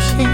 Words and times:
same. 0.00 0.33